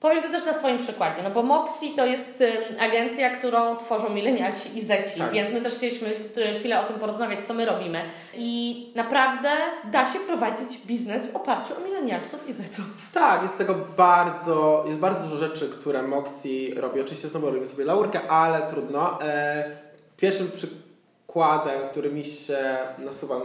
Powiem 0.00 0.22
to 0.22 0.28
też 0.28 0.46
na 0.46 0.54
swoim 0.54 0.78
przykładzie, 0.78 1.22
no 1.22 1.30
bo 1.30 1.42
Moxie 1.42 1.96
to 1.96 2.06
jest 2.06 2.40
y, 2.40 2.80
agencja, 2.80 3.30
którą 3.30 3.76
tworzą 3.76 4.10
milenialsi 4.10 4.78
i 4.78 4.84
zeci, 4.84 5.18
tak. 5.18 5.30
więc 5.30 5.52
my 5.52 5.60
też 5.60 5.74
chcieliśmy 5.74 6.14
chwilę 6.58 6.80
o 6.80 6.84
tym 6.84 6.98
porozmawiać, 6.98 7.46
co 7.46 7.54
my 7.54 7.66
robimy. 7.66 8.02
I 8.34 8.92
naprawdę 8.96 9.50
da 9.92 10.06
się 10.06 10.18
prowadzić 10.18 10.78
biznes 10.86 11.26
w 11.26 11.36
oparciu 11.36 11.74
o 11.76 11.80
milenialsów 11.80 12.48
i 12.48 12.52
zetów. 12.52 12.84
Tak, 13.14 13.42
jest 13.42 13.58
tego 13.58 13.74
bardzo, 13.96 14.84
jest 14.86 14.98
bardzo 14.98 15.22
dużo 15.22 15.36
rzeczy, 15.36 15.68
które 15.68 16.02
Moxie 16.02 16.80
robi. 16.80 17.00
Oczywiście 17.00 17.28
znowu 17.28 17.46
robimy 17.46 17.66
sobie 17.66 17.84
laurkę, 17.84 18.30
ale 18.30 18.62
trudno. 18.70 19.22
E, 19.22 19.64
pierwszym 20.16 20.50
przykładem, 20.50 21.88
który 21.90 22.12
mi 22.12 22.24
się 22.24 22.78
nasuwa 22.98 23.36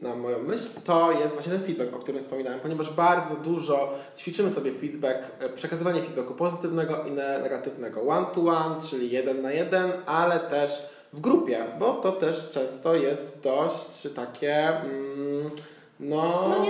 na 0.00 0.14
moją 0.16 0.38
myśl, 0.38 0.80
to 0.84 1.12
jest 1.12 1.34
właśnie 1.34 1.52
ten 1.52 1.62
feedback, 1.62 1.94
o 1.94 1.98
którym 1.98 2.22
wspominałem, 2.22 2.60
ponieważ 2.60 2.92
bardzo 2.92 3.34
dużo 3.34 3.94
ćwiczymy 4.16 4.50
sobie 4.50 4.72
feedback, 4.72 5.18
e, 5.38 5.48
przekazywanie 5.48 6.02
feedbacku 6.02 6.34
pozytywnego 6.34 7.04
i 7.04 7.10
negatywnego 7.10 8.02
one-to-one, 8.02 8.76
czyli 8.90 9.10
jeden 9.10 9.42
na 9.42 9.52
jeden, 9.52 9.92
ale 10.06 10.40
też 10.40 10.88
w 11.12 11.20
grupie, 11.20 11.64
bo 11.78 11.92
to 11.92 12.12
też 12.12 12.50
często 12.50 12.94
jest 12.94 13.42
dość 13.42 14.08
takie... 14.16 14.68
Mm, 14.68 15.50
no, 16.00 16.48
no 16.48 16.62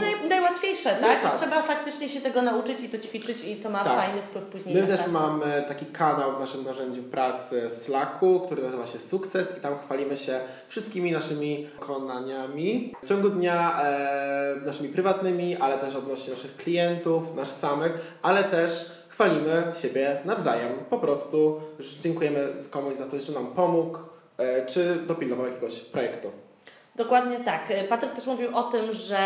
no 0.84 1.06
tak? 1.06 1.22
tak? 1.22 1.38
Trzeba 1.38 1.62
faktycznie 1.62 2.08
się 2.08 2.20
tego 2.20 2.42
nauczyć 2.42 2.80
i 2.80 2.88
to 2.88 2.98
ćwiczyć 2.98 3.44
i 3.44 3.56
to 3.56 3.70
ma 3.70 3.84
tak. 3.84 3.96
fajny 3.96 4.22
wpływ 4.22 4.44
później 4.44 4.74
My 4.74 4.80
na 4.80 4.86
też 4.86 4.96
pracę. 4.96 5.12
mamy 5.12 5.64
taki 5.68 5.86
kanał 5.86 6.36
w 6.36 6.40
naszym 6.40 6.64
narzędziu 6.64 7.02
pracy 7.02 7.70
Slacku, 7.70 8.40
który 8.40 8.62
nazywa 8.62 8.86
się 8.86 8.98
Sukces 8.98 9.58
i 9.58 9.60
tam 9.60 9.78
chwalimy 9.78 10.16
się 10.16 10.40
wszystkimi 10.68 11.12
naszymi 11.12 11.66
konaniami 11.80 12.94
w 13.02 13.08
ciągu 13.08 13.28
dnia, 13.30 13.80
e, 13.82 14.56
naszymi 14.66 14.88
prywatnymi, 14.88 15.56
ale 15.56 15.78
też 15.78 15.94
odnośnie 15.94 16.34
naszych 16.34 16.56
klientów, 16.56 17.22
nasz 17.36 17.48
samych, 17.48 18.16
ale 18.22 18.44
też 18.44 18.98
chwalimy 19.08 19.72
siebie 19.82 20.20
nawzajem. 20.24 20.72
Po 20.90 20.98
prostu 20.98 21.60
dziękujemy 22.02 22.48
komuś 22.70 22.96
za 22.96 23.06
coś, 23.06 23.22
że 23.22 23.32
nam 23.32 23.46
pomógł, 23.46 23.98
e, 24.38 24.66
czy 24.66 24.96
dopilnował 25.06 25.46
jakiegoś 25.46 25.80
projektu. 25.80 26.30
Dokładnie 26.98 27.40
tak. 27.40 27.72
Patryk 27.88 28.12
też 28.12 28.26
mówił 28.26 28.56
o 28.56 28.62
tym, 28.62 28.92
że 28.92 29.18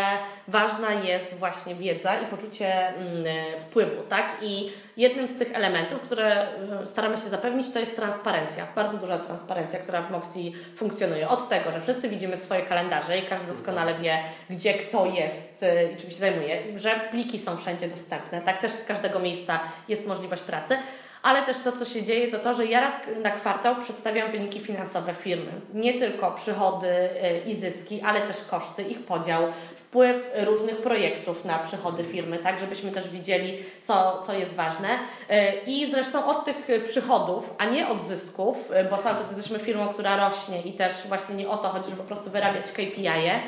ważna 0.47 0.93
jest 0.93 1.37
właśnie 1.39 1.75
wiedza 1.75 2.19
i 2.19 2.25
poczucie 2.25 2.87
mm, 2.87 3.25
wpływu, 3.59 4.01
tak? 4.09 4.37
I 4.41 4.71
jednym 4.97 5.27
z 5.27 5.37
tych 5.37 5.55
elementów, 5.55 6.01
które 6.01 6.47
y, 6.83 6.87
staramy 6.87 7.17
się 7.17 7.29
zapewnić, 7.29 7.73
to 7.73 7.79
jest 7.79 7.95
transparencja. 7.95 8.67
Bardzo 8.75 8.97
duża 8.97 9.17
transparencja, 9.17 9.79
która 9.79 10.01
w 10.01 10.11
Moxie 10.11 10.51
funkcjonuje. 10.75 11.29
Od 11.29 11.49
tego, 11.49 11.71
że 11.71 11.81
wszyscy 11.81 12.09
widzimy 12.09 12.37
swoje 12.37 12.61
kalendarze 12.61 13.17
i 13.17 13.21
każdy 13.21 13.47
doskonale 13.47 13.93
wie, 13.95 14.19
gdzie 14.49 14.73
kto 14.73 15.05
jest 15.05 15.65
i 15.93 15.97
czym 15.97 16.09
się 16.09 16.15
zajmuje, 16.15 16.79
że 16.79 16.99
pliki 17.11 17.39
są 17.39 17.57
wszędzie 17.57 17.87
dostępne, 17.87 18.41
tak? 18.41 18.57
Też 18.57 18.71
z 18.71 18.85
każdego 18.85 19.19
miejsca 19.19 19.59
jest 19.87 20.07
możliwość 20.07 20.41
pracy, 20.41 20.77
ale 21.23 21.41
też 21.41 21.57
to, 21.59 21.71
co 21.71 21.85
się 21.85 22.03
dzieje, 22.03 22.31
to 22.31 22.39
to, 22.39 22.53
że 22.53 22.65
ja 22.65 22.81
raz 22.81 22.93
na 23.21 23.31
kwartał 23.31 23.75
przedstawiam 23.75 24.31
wyniki 24.31 24.59
finansowe 24.59 25.13
firmy. 25.13 25.51
Nie 25.73 25.93
tylko 25.93 26.31
przychody 26.31 26.87
y, 26.87 27.49
i 27.49 27.55
zyski, 27.55 28.01
ale 28.01 28.21
też 28.21 28.37
koszty, 28.49 28.83
ich 28.83 29.05
podział, 29.05 29.43
wpływ 29.75 30.31
różnych 30.35 30.77
projektów 30.77 31.45
na 31.45 31.59
przychody 31.59 32.03
firmy, 32.03 32.37
tak, 32.37 32.59
żebyśmy 32.59 32.91
też 32.91 33.09
widzieli, 33.09 33.57
co, 33.81 34.21
co 34.25 34.33
jest 34.33 34.55
ważne. 34.55 34.89
Y, 34.89 35.33
I 35.67 35.91
zresztą 35.91 36.25
od 36.25 36.45
tych 36.45 36.67
przychodów, 36.85 37.53
a 37.57 37.65
nie 37.65 37.87
od 37.87 38.01
zysków, 38.01 38.71
y, 38.71 38.89
bo 38.89 38.97
cały 38.97 39.17
czas 39.17 39.31
jesteśmy 39.31 39.59
firmą, 39.59 39.93
która 39.93 40.29
rośnie 40.29 40.61
i 40.61 40.73
też 40.73 40.93
właśnie 41.07 41.35
nie 41.35 41.49
o 41.49 41.57
to 41.57 41.69
chodzi, 41.69 41.89
żeby 41.89 42.01
po 42.01 42.07
prostu 42.07 42.29
wyrabiać 42.29 42.71
KPI-e, 42.71 43.39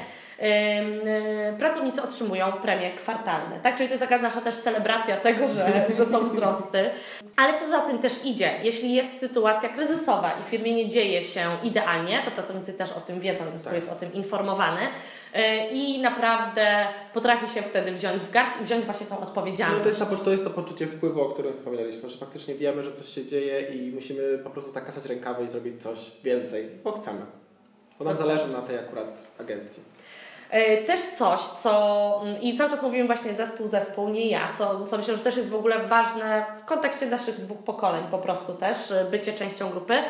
pracownicy 1.60 2.02
otrzymują 2.02 2.52
premie 2.52 2.96
kwartalne. 2.96 3.60
Tak? 3.60 3.76
Czyli 3.76 3.90
to 3.90 3.94
jest 3.94 4.04
taka 4.04 4.18
nasza 4.18 4.42
też 4.42 4.56
celebracja 4.56 5.18
tego, 5.18 5.48
że, 5.48 5.86
że 5.98 6.06
są 6.06 6.28
wzrosty. 6.28 6.90
Ale 7.36 7.60
co 7.60 7.70
za 7.70 7.80
tym 7.80 8.00
też 8.00 8.26
idzie? 8.26 8.52
Jeśli 8.64 8.94
jest 8.94 9.20
sytuacja 9.20 9.70
kryzysowa 9.70 10.32
i 10.42 10.44
w 10.44 10.48
firmie 10.48 10.74
nie 10.74 10.90
dzieje 10.90 11.22
się 11.22 11.42
idealnie, 11.64 12.22
to 12.26 12.32
pracownicy 12.32 12.74
też 12.74 12.92
o 12.92 13.02
tym 13.02 13.20
wiedzą, 13.20 13.44
zespół 13.52 13.64
tak. 13.64 13.74
jest 13.74 13.92
o 13.92 13.96
tym 13.96 14.14
informowany 14.14 14.82
y, 14.82 15.40
i 15.72 16.02
naprawdę 16.02 16.88
potrafi 17.14 17.48
się 17.48 17.62
wtedy 17.62 17.92
wziąć 17.92 18.22
w 18.22 18.32
garść 18.32 18.54
i 18.62 18.66
wziąć 18.66 18.86
właśnie 18.86 19.08
tą 19.08 19.20
odpowiedzialność. 19.20 19.78
No 19.78 19.84
to, 19.84 19.90
jest 19.90 20.20
to, 20.20 20.26
to 20.26 20.32
jest 20.32 20.44
to 20.44 20.50
poczucie 20.50 20.88
wpływu, 20.88 21.22
o 21.22 21.30
którym 21.30 21.54
wspominaliśmy, 21.54 22.10
że 22.10 22.18
faktycznie 22.18 22.56
wiemy, 22.56 22.84
że 22.84 22.92
coś 22.92 23.10
się 23.10 23.26
dzieje 23.26 23.62
i 23.62 23.92
musimy 23.92 24.38
po 24.38 24.50
prostu 24.50 24.72
zakasać 24.72 25.06
rękawy 25.06 25.44
i 25.44 25.48
zrobić 25.48 25.84
coś 25.84 26.12
więcej, 26.24 26.70
bo 26.84 26.92
chcemy. 26.92 27.22
Bo 28.00 28.06
nam 28.06 28.18
zależy 28.18 28.48
na 28.48 28.62
tej 28.62 28.78
akurat 28.78 29.18
agencji. 29.40 29.84
E, 30.50 30.78
też 30.78 31.00
coś, 31.00 31.40
co 31.40 32.22
mm, 32.24 32.42
i 32.42 32.58
cały 32.58 32.70
czas 32.70 32.84
mówimy 32.84 33.06
właśnie 33.06 33.34
zespół, 33.34 33.68
zespół, 33.68 34.10
nie 34.10 34.28
ja, 34.28 34.54
co, 34.58 34.86
co 34.86 34.98
myślę, 34.98 35.16
że 35.16 35.24
też 35.24 35.38
jest 35.38 35.50
w 35.50 35.56
ogóle 35.56 35.88
ważne 35.88 36.46
w 36.60 36.66
kontekście 36.66 37.06
naszych 37.06 37.42
dwóch 37.42 37.58
pokoleń 37.58 38.04
po 38.12 38.18
prostu 38.18 38.54
też, 38.54 38.92
e, 38.92 39.06
bycie 39.12 39.34
częścią 39.34 39.70
grupy. 39.70 40.04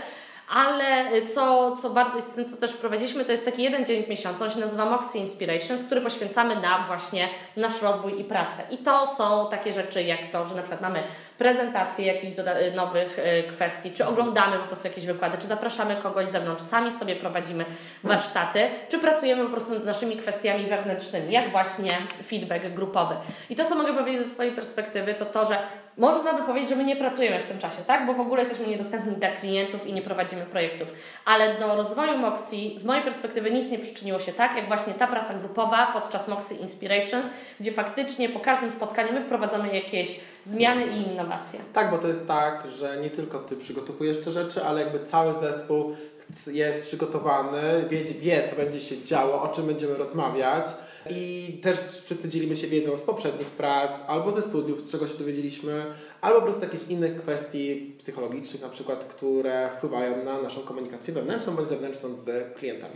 Ale 0.50 1.06
co, 1.28 1.76
co 1.76 1.90
bardzo 1.90 2.18
istotne, 2.18 2.46
co 2.46 2.58
też 2.58 2.72
wprowadziliśmy, 2.72 3.26
to 3.26 3.32
jest 3.32 3.46
taki 3.46 3.64
jeden 3.64 3.86
dzień 3.86 4.04
w 4.04 4.10
miesiącu, 4.10 4.44
on 4.44 4.52
się 4.52 4.60
nazywa 4.60 4.86
Moxie 4.86 5.22
Inspirations, 5.22 5.84
który 5.84 6.02
poświęcamy 6.02 6.56
na 6.56 6.84
właśnie 6.88 7.30
nasz 7.58 7.82
rozwój 7.82 8.22
i 8.22 8.24
pracę. 8.24 8.64
I 8.72 8.78
to 8.78 9.08
są 9.08 9.48
takie 9.50 9.74
rzeczy 9.74 10.04
jak 10.04 10.20
to, 10.32 10.48
że 10.48 10.56
na 10.56 10.62
przykład 10.62 10.82
mamy 10.82 11.04
prezentacje 11.38 12.06
jakichś 12.06 12.34
nowych 12.76 13.20
y, 13.20 13.44
kwestii, 13.50 13.92
czy 13.92 14.06
oglądamy 14.06 14.60
po 14.60 14.66
prostu 14.66 14.88
jakieś 14.88 15.06
wykłady, 15.06 15.38
czy 15.38 15.48
zapraszamy 15.48 15.96
kogoś 15.96 16.28
z 16.28 16.32
zewnątrz, 16.32 16.64
sami 16.64 16.92
sobie 16.92 17.16
prowadzimy 17.16 17.66
warsztaty, 18.04 18.70
czy 18.90 19.00
pracujemy 19.00 19.44
po 19.44 19.50
prostu 19.50 19.74
nad 19.74 19.86
naszymi 19.86 20.18
kwestiami 20.18 20.66
wewnętrznymi, 20.66 21.32
jak 21.32 21.52
właśnie 21.52 21.98
feedback 22.28 22.66
grupowy. 22.66 23.16
I 23.50 23.56
to, 23.56 23.66
co 23.66 23.76
mogę 23.76 23.94
powiedzieć 23.94 24.22
ze 24.22 24.34
swojej 24.34 24.52
perspektywy, 24.52 25.14
to 25.14 25.26
to, 25.26 25.46
że 25.46 25.58
można 25.98 26.34
by 26.34 26.44
powiedzieć, 26.44 26.70
że 26.70 26.76
my 26.76 26.84
nie 26.84 26.96
pracujemy 26.96 27.40
w 27.40 27.48
tym 27.48 27.60
czasie, 27.60 27.84
tak? 27.88 28.08
Bo 28.08 28.14
w 28.14 28.20
ogóle 28.20 28.42
jesteśmy 28.42 28.68
niedostępni 28.68 29.16
dla 29.16 29.32
klientów 29.32 29.88
i 29.88 29.94
nie 29.94 30.02
prowadzimy 30.02 30.42
projektów. 30.42 30.94
Ale 31.26 31.60
do 31.60 31.76
rozwoju 31.76 32.18
Moxie 32.18 32.80
z 32.80 32.84
mojej 32.84 33.04
perspektywy 33.04 33.52
nic 33.52 33.72
nie 33.72 33.80
przyczyniło 33.80 34.20
się 34.20 34.34
tak, 34.34 34.56
jak 34.56 34.68
właśnie 34.68 34.94
ta 34.94 35.08
praca 35.08 35.34
grupowa 35.34 35.92
podczas 35.94 36.28
Moxie 36.28 36.58
Inspirations, 36.58 37.26
gdzie 37.60 37.72
faktycznie 37.72 38.30
po 38.30 38.40
każdym 38.40 38.72
spotkaniu 38.72 39.14
my 39.14 39.22
wprowadzamy 39.22 39.76
jakieś 39.76 40.20
zmiany 40.44 40.86
i 40.86 41.12
innowacje. 41.12 41.60
Tak, 41.74 41.92
bo 41.92 41.98
to 41.98 42.08
jest 42.08 42.28
tak, 42.28 42.68
że 42.80 42.98
nie 43.02 43.10
tylko 43.10 43.40
Ty 43.40 43.56
przygotowujesz 43.56 44.24
te 44.24 44.32
rzeczy, 44.32 44.64
ale 44.64 44.82
jakby 44.82 45.06
cały 45.06 45.34
zespół 45.34 45.96
jest 46.48 46.84
przygotowany, 46.84 47.62
wie, 47.90 48.04
wie 48.04 48.50
co 48.50 48.56
będzie 48.56 48.82
się 48.82 49.04
działo, 49.04 49.42
o 49.42 49.48
czym 49.48 49.68
będziemy 49.68 49.98
rozmawiać 49.98 50.66
i 51.10 51.60
też 51.64 51.78
wszyscy 52.06 52.30
dzielimy 52.30 52.56
się 52.56 52.68
wiedzą 52.68 52.98
z 52.98 53.02
poprzednich 53.02 53.48
prac, 53.48 54.02
albo 54.08 54.32
ze 54.32 54.42
studiów, 54.42 54.82
z 54.82 54.92
czego 54.92 55.08
się 55.08 55.18
dowiedzieliśmy, 55.18 55.86
albo 56.22 56.40
po 56.40 56.46
prostu 56.46 56.64
jakichś 56.64 56.88
innych 56.88 57.18
kwestii 57.18 57.96
psychologicznych 58.00 58.62
na 58.62 58.70
przykład, 58.70 59.06
które 59.06 59.70
wpływają 59.78 60.26
na 60.26 60.42
naszą 60.42 60.62
komunikację 60.62 61.14
wewnętrzną 61.14 61.56
bądź 61.56 61.70
zewnętrzną 61.70 62.16
z 62.16 62.54
klientami. 62.58 62.96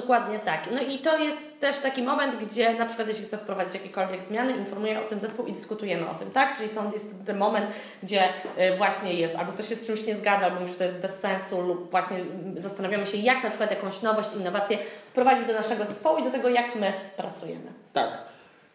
Dokładnie 0.00 0.38
tak. 0.38 0.60
No 0.72 0.80
i 0.80 0.98
to 0.98 1.18
jest 1.18 1.60
też 1.60 1.78
taki 1.78 2.02
moment, 2.02 2.36
gdzie 2.36 2.74
na 2.74 2.86
przykład 2.86 3.08
jeśli 3.08 3.24
chcę 3.24 3.38
wprowadzić 3.38 3.74
jakiekolwiek 3.74 4.22
zmiany, 4.22 4.52
informuję 4.52 5.00
o 5.00 5.04
tym 5.08 5.20
zespół 5.20 5.46
i 5.46 5.52
dyskutujemy 5.52 6.08
o 6.08 6.14
tym, 6.14 6.30
tak? 6.30 6.56
Czyli 6.56 6.68
są, 6.68 6.92
jest 6.92 7.26
ten 7.26 7.36
moment, 7.36 7.66
gdzie 8.02 8.24
y, 8.24 8.76
właśnie 8.76 9.14
jest, 9.14 9.36
albo 9.36 9.52
ktoś 9.52 9.68
się 9.68 9.76
z 9.76 9.86
czymś 9.86 10.06
nie 10.06 10.16
zgadza, 10.16 10.44
albo 10.44 10.60
mówi, 10.60 10.72
że 10.72 10.78
to 10.78 10.84
jest 10.84 11.02
bez 11.02 11.20
sensu 11.20 11.60
lub 11.60 11.90
właśnie 11.90 12.18
zastanawiamy 12.56 13.06
się, 13.06 13.18
jak 13.18 13.42
na 13.44 13.48
przykład 13.48 13.70
jakąś 13.70 14.02
nowość, 14.02 14.28
innowację 14.36 14.78
wprowadzić 15.06 15.46
do 15.46 15.52
naszego 15.52 15.84
zespołu 15.84 16.18
i 16.18 16.24
do 16.24 16.30
tego, 16.30 16.48
jak 16.48 16.74
my 16.74 16.92
pracujemy. 17.16 17.72
Tak. 17.92 18.18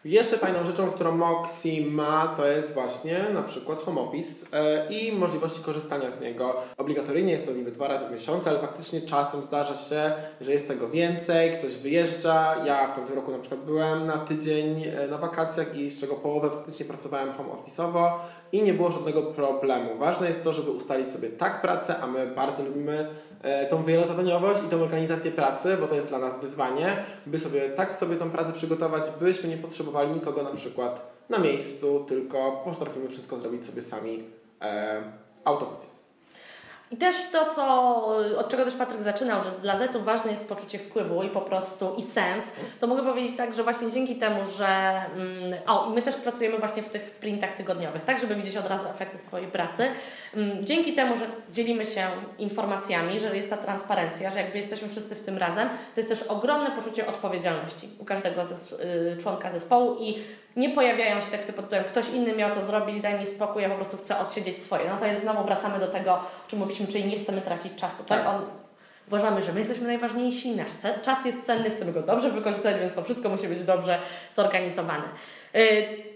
Jeszcze 0.04 0.38
fajną 0.38 0.64
rzeczą, 0.64 0.90
którą 0.90 1.16
Moxie 1.16 1.86
ma, 1.90 2.34
to 2.36 2.46
jest 2.46 2.74
właśnie 2.74 3.24
na 3.34 3.42
przykład 3.42 3.78
home 3.78 4.00
office 4.00 4.46
e, 4.52 4.86
i 4.88 5.12
możliwości 5.12 5.62
korzystania 5.62 6.10
z 6.10 6.20
niego. 6.20 6.56
Obligatoryjnie 6.76 7.32
jest 7.32 7.46
to 7.46 7.52
niby 7.52 7.72
dwa 7.72 7.88
razy 7.88 8.06
w 8.06 8.12
miesiącu, 8.12 8.48
ale 8.48 8.58
faktycznie 8.58 9.00
czasem 9.00 9.42
zdarza 9.42 9.76
się, 9.76 10.12
że 10.40 10.52
jest 10.52 10.68
tego 10.68 10.88
więcej, 10.88 11.58
ktoś 11.58 11.76
wyjeżdża. 11.76 12.64
Ja 12.64 12.86
w 12.86 12.94
tamtym 12.94 13.14
roku 13.14 13.30
na 13.30 13.38
przykład 13.38 13.60
byłem 13.60 14.04
na 14.04 14.18
tydzień 14.18 14.84
e, 14.84 15.08
na 15.08 15.18
wakacjach 15.18 15.76
i 15.76 15.90
z 15.90 16.00
czego 16.00 16.14
połowę 16.14 16.50
faktycznie 16.50 16.86
pracowałem 16.86 17.32
home 17.32 17.48
office'owo 17.50 18.10
i 18.52 18.62
nie 18.62 18.74
było 18.74 18.92
żadnego 18.92 19.22
problemu. 19.22 19.98
Ważne 19.98 20.28
jest 20.28 20.44
to, 20.44 20.52
żeby 20.52 20.70
ustalić 20.70 21.08
sobie 21.08 21.28
tak 21.28 21.62
pracę, 21.62 21.98
a 21.98 22.06
my 22.06 22.26
bardzo 22.26 22.62
lubimy 22.62 23.08
e, 23.42 23.66
tą 23.66 23.84
wielozadaniowość 23.84 24.60
i 24.66 24.70
tą 24.70 24.82
organizację 24.82 25.30
pracy, 25.30 25.76
bo 25.80 25.86
to 25.86 25.94
jest 25.94 26.08
dla 26.08 26.18
nas 26.18 26.40
wyzwanie, 26.40 26.96
by 27.26 27.38
sobie 27.38 27.60
tak 27.60 27.92
sobie 27.92 28.16
tą 28.16 28.30
pracę 28.30 28.52
przygotować, 28.52 29.02
byśmy 29.20 29.48
nie 29.48 29.56
potrzebowali 29.56 29.93
nikogo 30.02 30.42
na 30.42 30.50
przykład 30.50 31.14
na 31.28 31.38
miejscu, 31.38 32.04
tylko 32.08 32.62
potrafimy 32.64 33.08
wszystko 33.08 33.38
zrobić 33.38 33.66
sobie 33.66 33.82
sami 33.82 34.24
e, 34.60 35.02
out 35.44 35.62
of 35.62 35.68
office. 35.68 36.03
I 36.90 36.96
też 36.96 37.14
to, 37.32 37.46
co, 37.46 38.06
od 38.38 38.48
czego 38.48 38.64
też 38.64 38.74
Patryk 38.74 39.02
zaczynał, 39.02 39.44
że 39.44 39.50
dla 39.50 39.76
Zetów 39.76 40.04
ważne 40.04 40.30
jest 40.30 40.48
poczucie 40.48 40.78
wpływu 40.78 41.22
i 41.22 41.28
po 41.28 41.40
prostu 41.40 41.94
i 41.98 42.02
sens, 42.02 42.44
to 42.80 42.86
mogę 42.86 43.02
powiedzieć 43.02 43.36
tak, 43.36 43.54
że 43.54 43.62
właśnie 43.62 43.90
dzięki 43.90 44.16
temu, 44.16 44.46
że 44.58 44.66
mm, 44.66 45.54
o, 45.66 45.90
my 45.90 46.02
też 46.02 46.16
pracujemy 46.16 46.58
właśnie 46.58 46.82
w 46.82 46.88
tych 46.88 47.10
sprintach 47.10 47.52
tygodniowych, 47.56 48.04
tak, 48.04 48.18
żeby 48.18 48.34
widzieć 48.34 48.56
od 48.56 48.66
razu 48.66 48.88
efekty 48.88 49.18
swojej 49.18 49.46
pracy. 49.46 49.86
Mm, 50.34 50.64
dzięki 50.64 50.92
temu, 50.92 51.16
że 51.16 51.26
dzielimy 51.52 51.86
się 51.86 52.06
informacjami, 52.38 53.20
że 53.20 53.36
jest 53.36 53.50
ta 53.50 53.56
transparencja, 53.56 54.30
że 54.30 54.40
jakby 54.40 54.58
jesteśmy 54.58 54.88
wszyscy 54.88 55.14
w 55.14 55.24
tym 55.24 55.38
razem, 55.38 55.68
to 55.68 56.00
jest 56.00 56.08
też 56.08 56.22
ogromne 56.22 56.70
poczucie 56.70 57.06
odpowiedzialności 57.06 57.88
u 57.98 58.04
każdego 58.04 58.42
zes- 58.42 58.80
y, 58.80 59.16
członka 59.22 59.50
zespołu 59.50 59.96
i 60.00 60.18
nie 60.56 60.70
pojawiają 60.70 61.20
się 61.20 61.26
teksty 61.26 61.52
pod 61.52 61.64
tytułem 61.64 61.84
ktoś 61.84 62.08
inny 62.08 62.36
miał 62.36 62.54
to 62.54 62.62
zrobić, 62.62 63.00
daj 63.00 63.18
mi 63.18 63.26
spokój, 63.26 63.62
ja 63.62 63.68
po 63.68 63.74
prostu 63.74 63.96
chcę 63.96 64.18
odsiedzieć 64.18 64.62
swoje. 64.62 64.88
No 64.88 64.96
to 64.96 65.06
jest 65.06 65.22
znowu 65.22 65.44
wracamy 65.44 65.78
do 65.78 65.88
tego, 65.88 66.12
o 66.12 66.48
czym 66.48 66.58
mówiliśmy, 66.58 66.86
czyli 66.86 67.04
nie 67.04 67.18
chcemy 67.18 67.40
tracić 67.40 67.74
czasu. 67.74 68.04
Tak? 68.04 68.26
On, 68.26 68.46
uważamy, 69.08 69.42
że 69.42 69.52
my 69.52 69.58
jesteśmy 69.58 69.86
najważniejsi, 69.86 70.56
nasz 70.56 70.70
czas 71.02 71.24
jest 71.24 71.46
cenny, 71.46 71.70
chcemy 71.70 71.92
go 71.92 72.02
dobrze 72.02 72.30
wykorzystać, 72.30 72.80
więc 72.80 72.94
to 72.94 73.02
wszystko 73.02 73.28
musi 73.28 73.48
być 73.48 73.64
dobrze 73.64 73.98
zorganizowane. 74.32 75.04
Yy, 75.54 75.62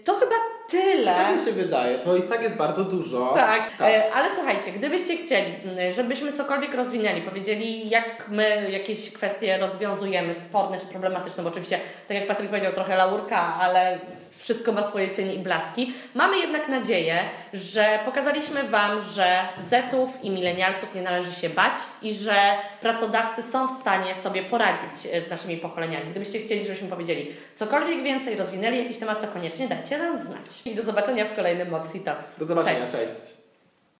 to 0.03 0.13
chyba 0.13 0.35
tyle. 0.69 1.15
Tak 1.15 1.39
mi 1.39 1.45
się 1.45 1.51
wydaje, 1.51 1.99
to 1.99 2.15
i 2.15 2.21
tak 2.21 2.41
jest 2.41 2.57
bardzo 2.57 2.83
dużo. 2.83 3.31
Tak, 3.33 3.71
e, 3.81 4.13
ale 4.13 4.29
słuchajcie, 4.35 4.71
gdybyście 4.71 5.17
chcieli, 5.17 5.53
m, 5.65 5.93
żebyśmy 5.93 6.33
cokolwiek 6.33 6.73
rozwinęli, 6.73 7.21
powiedzieli, 7.21 7.89
jak 7.89 8.25
my 8.27 8.71
jakieś 8.71 9.13
kwestie 9.13 9.57
rozwiązujemy, 9.57 10.33
sporne 10.33 10.79
czy 10.79 10.85
problematyczne, 10.85 11.43
bo 11.43 11.49
oczywiście, 11.49 11.79
tak 12.07 12.17
jak 12.17 12.27
Patryk 12.27 12.49
powiedział, 12.49 12.73
trochę 12.73 12.95
laurka, 12.95 13.55
ale 13.59 13.99
wszystko 14.39 14.71
ma 14.71 14.83
swoje 14.83 15.11
cienie 15.11 15.33
i 15.33 15.39
blaski. 15.39 15.93
Mamy 16.13 16.39
jednak 16.39 16.67
nadzieję, 16.67 17.19
że 17.53 17.99
pokazaliśmy 18.05 18.63
Wam, 18.63 19.01
że 19.01 19.39
Zetów 19.59 20.23
i 20.23 20.29
milenialsów 20.29 20.95
nie 20.95 21.01
należy 21.01 21.31
się 21.31 21.49
bać 21.49 21.73
i 22.01 22.13
że 22.13 22.35
pracodawcy 22.81 23.43
są 23.43 23.67
w 23.67 23.79
stanie 23.81 24.15
sobie 24.15 24.43
poradzić 24.43 25.13
e, 25.13 25.21
z 25.21 25.29
naszymi 25.29 25.57
pokoleniami. 25.57 26.09
Gdybyście 26.11 26.39
chcieli, 26.39 26.63
żebyśmy 26.63 26.87
powiedzieli 26.87 27.31
cokolwiek 27.55 28.03
więcej, 28.03 28.35
rozwinęli 28.35 28.77
jakiś 28.77 28.97
temat, 28.97 29.21
to 29.21 29.27
koniecznie 29.27 29.67
dajcie 29.67 29.97
nam 29.97 30.19
znać. 30.19 30.45
I 30.65 30.75
do 30.75 30.81
zobaczenia 30.81 31.25
w 31.25 31.35
kolejnym 31.35 31.69
Moxie 31.69 32.01
Talks. 32.01 32.39
Do 32.39 32.45
zobaczenia, 32.45 32.79
Cześć. 32.79 32.91
cześć. 32.91 33.38